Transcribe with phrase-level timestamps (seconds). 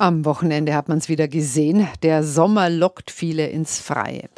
[0.00, 1.88] Am Wochenende hat man es wieder gesehen.
[2.04, 4.28] Der Sommer lockt viele ins Freie.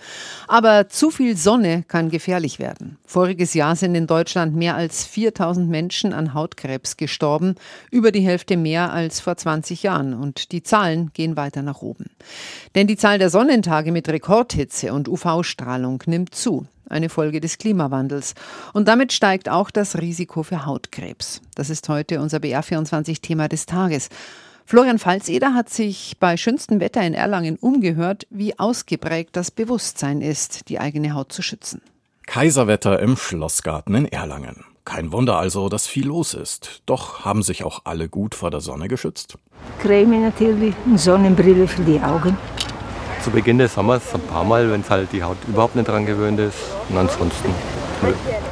[0.48, 2.96] Aber zu viel Sonne kann gefährlich werden.
[3.04, 7.56] Voriges Jahr sind in Deutschland mehr als 4000 Menschen an Hautkrebs gestorben,
[7.90, 10.14] über die Hälfte mehr als vor 20 Jahren.
[10.14, 12.06] Und die Zahlen gehen weiter nach oben.
[12.74, 18.34] Denn die Zahl der Sonnentage mit Rekordhitze und UV-Strahlung nimmt zu eine Folge des Klimawandels.
[18.72, 21.40] Und damit steigt auch das Risiko für Hautkrebs.
[21.54, 24.08] Das ist heute unser BR24-Thema des Tages.
[24.70, 30.68] Florian Falzeder hat sich bei schönstem Wetter in Erlangen umgehört, wie ausgeprägt das Bewusstsein ist,
[30.68, 31.82] die eigene Haut zu schützen.
[32.28, 34.64] Kaiserwetter im Schlossgarten in Erlangen.
[34.84, 36.82] Kein Wunder also, dass viel los ist.
[36.86, 39.38] Doch haben sich auch alle gut vor der Sonne geschützt?
[39.80, 42.38] Creme natürlich, eine Sonnenbrille für die Augen.
[43.24, 46.06] Zu Beginn des Sommers ein paar Mal, wenn es halt die Haut überhaupt nicht dran
[46.06, 46.58] gewöhnt ist.
[46.88, 47.79] Und ansonsten.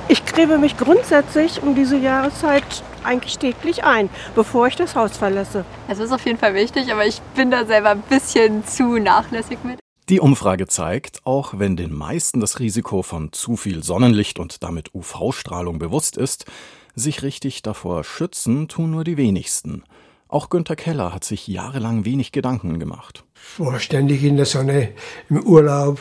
[0.08, 2.64] Ich creme mich grundsätzlich um diese Jahreszeit
[3.04, 5.64] eigentlich täglich ein, bevor ich das Haus verlasse.
[5.86, 9.58] Also ist auf jeden Fall wichtig, aber ich bin da selber ein bisschen zu nachlässig
[9.64, 9.78] mit.
[10.08, 14.94] Die Umfrage zeigt, auch wenn den meisten das Risiko von zu viel Sonnenlicht und damit
[14.94, 16.46] UV-Strahlung bewusst ist,
[16.94, 19.84] sich richtig davor schützen tun nur die wenigsten.
[20.28, 23.24] Auch Günter Keller hat sich jahrelang wenig Gedanken gemacht.
[23.54, 24.92] Ich war ständig in der Sonne,
[25.28, 26.00] im Urlaub,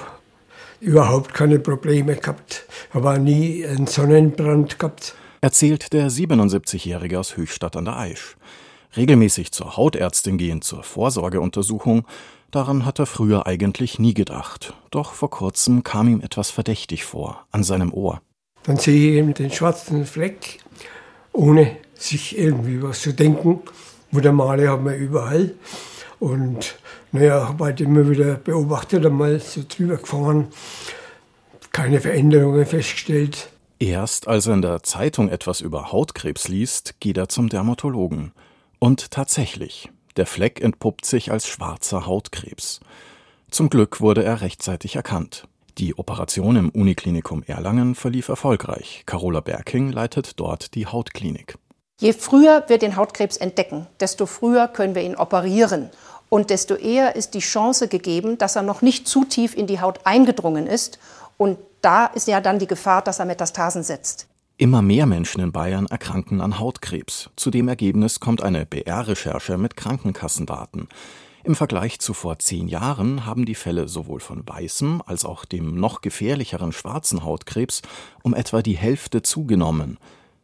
[0.79, 7.85] überhaupt keine Probleme gehabt, habe nie einen Sonnenbrand gehabt erzählt der 77-Jährige aus Höchstadt an
[7.85, 8.35] der Aisch.
[8.95, 12.05] Regelmäßig zur Hautärztin gehen zur Vorsorgeuntersuchung,
[12.51, 14.73] daran hat er früher eigentlich nie gedacht.
[14.91, 18.21] Doch vor kurzem kam ihm etwas verdächtig vor, an seinem Ohr.
[18.63, 20.59] Dann sehe ich eben den schwarzen Fleck,
[21.31, 23.61] ohne sich irgendwie was zu denken.
[24.11, 25.53] Muttermale haben wir überall.
[26.19, 26.75] Und
[27.11, 30.47] naja, habe halt immer wieder beobachtet, einmal so drüber gefahren,
[31.71, 33.49] keine Veränderungen festgestellt.
[33.79, 38.31] Erst als er in der Zeitung etwas über Hautkrebs liest, geht er zum Dermatologen.
[38.79, 42.79] Und tatsächlich, der Fleck entpuppt sich als schwarzer Hautkrebs.
[43.51, 45.47] Zum Glück wurde er rechtzeitig erkannt.
[45.77, 49.03] Die Operation im Uniklinikum Erlangen verlief erfolgreich.
[49.05, 51.59] Carola Berking leitet dort die Hautklinik.
[51.99, 55.89] Je früher wir den Hautkrebs entdecken, desto früher können wir ihn operieren.
[56.29, 59.81] Und desto eher ist die Chance gegeben, dass er noch nicht zu tief in die
[59.81, 60.99] Haut eingedrungen ist
[61.37, 64.27] und da ist ja dann die Gefahr, dass er Metastasen setzt.
[64.57, 67.31] Immer mehr Menschen in Bayern erkranken an Hautkrebs.
[67.35, 70.89] Zu dem Ergebnis kommt eine BR-Recherche mit Krankenkassendaten.
[71.43, 75.79] Im Vergleich zu vor zehn Jahren haben die Fälle sowohl von weißem als auch dem
[75.79, 77.81] noch gefährlicheren schwarzen Hautkrebs
[78.21, 79.97] um etwa die Hälfte zugenommen.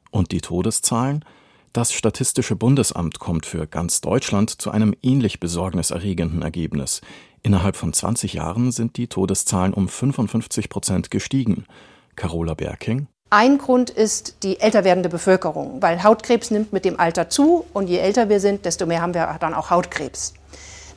[0.09, 1.25] Und die Todeszahlen?
[1.73, 7.01] Das Statistische Bundesamt kommt für ganz Deutschland zu einem ähnlich besorgniserregenden Ergebnis.
[7.41, 11.65] Innerhalb von 20 Jahren sind die Todeszahlen um 55 Prozent gestiegen.
[12.15, 13.07] Carola Berking.
[13.31, 17.87] Ein Grund ist die älter werdende Bevölkerung, weil Hautkrebs nimmt mit dem Alter zu und
[17.87, 20.35] je älter wir sind, desto mehr haben wir dann auch Hautkrebs.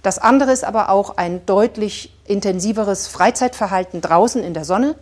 [0.02, 4.94] Das andere ist aber auch ein deutlich intensiveres Freizeitverhalten draußen in der Sonne,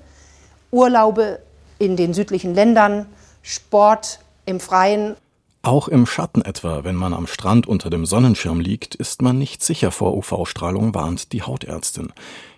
[0.71, 1.41] Urlaube
[1.81, 3.07] in den südlichen Ländern,
[3.43, 5.17] Sport im Freien
[5.65, 9.63] auch im Schatten etwa, wenn man am Strand unter dem Sonnenschirm liegt, ist man nicht
[9.63, 12.13] sicher vor UV-Strahlung, warnt die Hautärztin.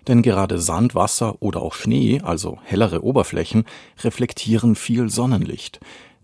[0.07, 3.65] Denn gerade Sand, Wasser oder auch Schnee, also hellere Oberflächen,
[4.03, 5.79] reflektieren viel Sonnenlicht.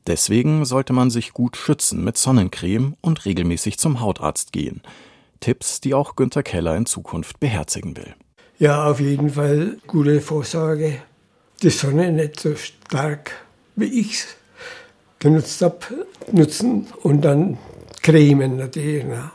[0.07, 4.81] Deswegen sollte man sich gut schützen mit Sonnencreme und regelmäßig zum Hautarzt gehen.
[5.39, 8.13] Tipps, die auch Günter Keller in Zukunft beherzigen will.
[8.59, 11.01] Ja, auf jeden Fall gute Vorsorge.
[11.61, 13.31] Die Sonne nicht so stark
[13.75, 14.35] wie ich's
[15.23, 15.77] genutzt habe,
[16.33, 17.57] nutzen und dann
[18.01, 19.05] cremen natürlich.
[19.05, 19.31] Ne?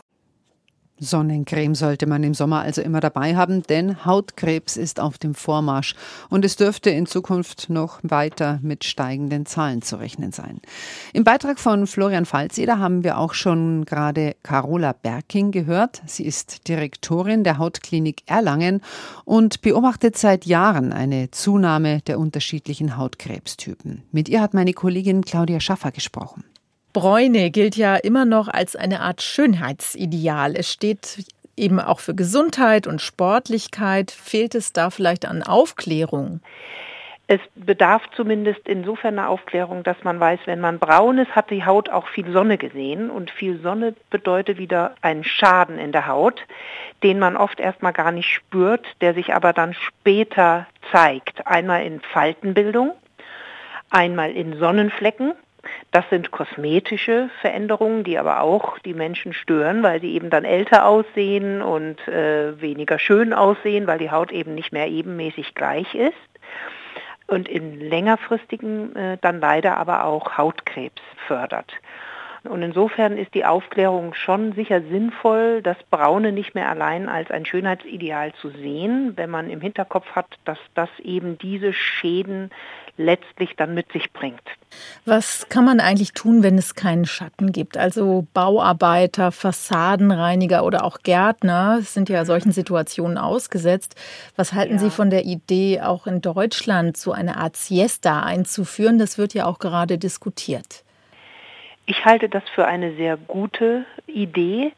[1.00, 5.94] Sonnencreme sollte man im Sommer also immer dabei haben, denn Hautkrebs ist auf dem Vormarsch
[6.28, 10.60] und es dürfte in Zukunft noch weiter mit steigenden Zahlen zu rechnen sein.
[11.12, 16.02] Im Beitrag von Florian Falzeder haben wir auch schon gerade Carola Berking gehört.
[16.06, 18.82] Sie ist Direktorin der Hautklinik Erlangen
[19.24, 24.02] und beobachtet seit Jahren eine Zunahme der unterschiedlichen Hautkrebstypen.
[24.12, 26.44] Mit ihr hat meine Kollegin Claudia Schaffer gesprochen.
[26.92, 30.56] Bräune gilt ja immer noch als eine Art Schönheitsideal.
[30.56, 31.24] Es steht
[31.56, 34.10] eben auch für Gesundheit und Sportlichkeit.
[34.10, 36.40] Fehlt es da vielleicht an Aufklärung?
[37.30, 41.66] Es bedarf zumindest insofern einer Aufklärung, dass man weiß, wenn man braun ist, hat die
[41.66, 43.10] Haut auch viel Sonne gesehen.
[43.10, 46.40] Und viel Sonne bedeutet wieder einen Schaden in der Haut,
[47.02, 51.46] den man oft erstmal gar nicht spürt, der sich aber dann später zeigt.
[51.46, 52.92] Einmal in Faltenbildung,
[53.90, 55.34] einmal in Sonnenflecken,
[55.90, 60.86] Das sind kosmetische Veränderungen, die aber auch die Menschen stören, weil sie eben dann älter
[60.86, 66.12] aussehen und äh, weniger schön aussehen, weil die Haut eben nicht mehr ebenmäßig gleich ist.
[67.26, 71.72] Und in längerfristigen äh, dann leider aber auch Hautkrebs fördert.
[72.48, 77.46] Und insofern ist die Aufklärung schon sicher sinnvoll, das Braune nicht mehr allein als ein
[77.46, 82.50] Schönheitsideal zu sehen, wenn man im Hinterkopf hat, dass das eben diese Schäden
[82.98, 84.42] letztlich dann mit sich bringt.
[85.04, 87.78] Was kann man eigentlich tun, wenn es keinen Schatten gibt?
[87.78, 93.94] Also Bauarbeiter, Fassadenreiniger oder auch Gärtner sind ja solchen Situationen ausgesetzt.
[94.36, 94.78] Was halten ja.
[94.80, 98.98] Sie von der Idee, auch in Deutschland so eine Art Siesta einzuführen?
[98.98, 100.84] Das wird ja auch gerade diskutiert.
[101.90, 104.72] Ich halte das für eine sehr gute Idee,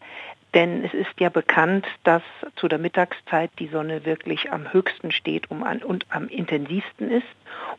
[0.55, 2.23] denn es ist ja bekannt, dass
[2.55, 7.27] zu der Mittagszeit die Sonne wirklich am höchsten steht und am intensivsten ist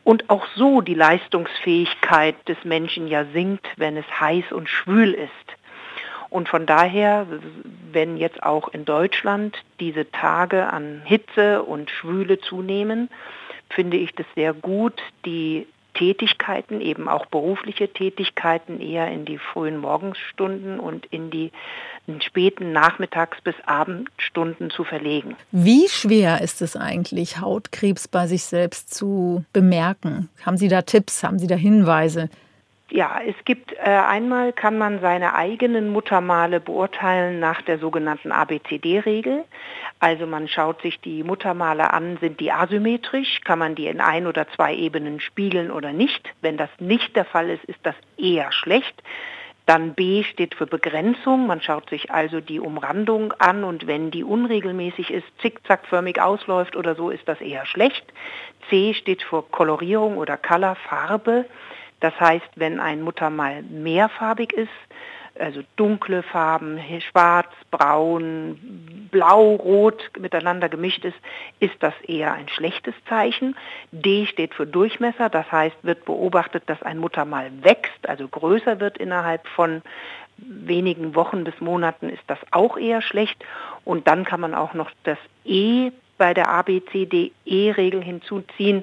[0.04, 5.30] und auch so die Leistungsfähigkeit des Menschen ja sinkt, wenn es heiß und schwül ist.
[6.28, 7.26] Und von daher,
[7.90, 13.08] wenn jetzt auch in Deutschland diese Tage an Hitze und Schwüle zunehmen,
[13.70, 19.78] finde ich das sehr gut, die Tätigkeiten, eben auch berufliche Tätigkeiten, eher in die frühen
[19.78, 21.52] Morgenstunden und in die
[22.20, 25.36] späten Nachmittags- bis Abendstunden zu verlegen.
[25.52, 30.28] Wie schwer ist es eigentlich, Hautkrebs bei sich selbst zu bemerken?
[30.44, 32.28] Haben Sie da Tipps, haben Sie da Hinweise?
[32.94, 39.44] Ja, es gibt äh, einmal kann man seine eigenen Muttermale beurteilen nach der sogenannten ABCD-Regel.
[39.98, 44.26] Also man schaut sich die Muttermale an, sind die asymmetrisch, kann man die in ein
[44.26, 46.28] oder zwei Ebenen spiegeln oder nicht.
[46.42, 49.02] Wenn das nicht der Fall ist, ist das eher schlecht.
[49.64, 51.46] Dann B steht für Begrenzung.
[51.46, 56.94] Man schaut sich also die Umrandung an und wenn die unregelmäßig ist, zickzackförmig ausläuft oder
[56.94, 58.04] so, ist das eher schlecht.
[58.68, 61.46] C steht für Kolorierung oder Color, Farbe.
[62.02, 64.68] Das heißt, wenn ein Muttermal mehrfarbig ist,
[65.38, 71.16] also dunkle Farben, schwarz, braun, blau, rot miteinander gemischt ist,
[71.60, 73.56] ist das eher ein schlechtes Zeichen.
[73.92, 78.98] D steht für Durchmesser, das heißt, wird beobachtet, dass ein Muttermal wächst, also größer wird
[78.98, 79.82] innerhalb von
[80.38, 83.44] wenigen Wochen bis Monaten, ist das auch eher schlecht.
[83.84, 88.82] Und dann kann man auch noch das E bei der ABCDE-Regel hinzuziehen.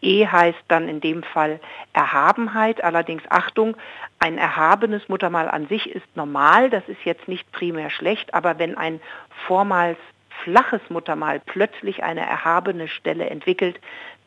[0.00, 1.60] E heißt dann in dem Fall
[1.92, 2.82] Erhabenheit.
[2.82, 3.76] Allerdings Achtung,
[4.18, 8.76] ein erhabenes Muttermal an sich ist normal, das ist jetzt nicht primär schlecht, aber wenn
[8.76, 9.00] ein
[9.46, 9.98] vormals
[10.44, 13.80] flaches Muttermal plötzlich eine erhabene Stelle entwickelt,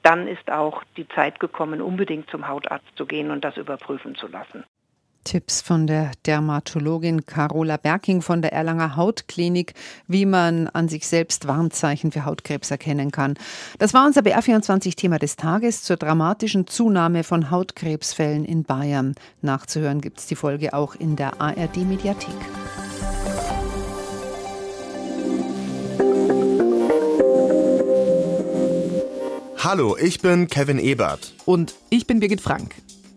[0.03, 4.27] dann ist auch die Zeit gekommen, unbedingt zum Hautarzt zu gehen und das überprüfen zu
[4.27, 4.63] lassen.
[5.23, 9.73] Tipps von der Dermatologin Carola Berking von der Erlanger Hautklinik,
[10.07, 13.35] wie man an sich selbst Warnzeichen für Hautkrebs erkennen kann.
[13.79, 19.15] Das war unser BR24-Thema des Tages zur dramatischen Zunahme von Hautkrebsfällen in Bayern.
[19.41, 22.35] Nachzuhören gibt es die Folge auch in der ARD-Mediathek.
[29.63, 31.33] Hallo, ich bin Kevin Ebert.
[31.45, 32.73] Und ich bin Birgit Frank.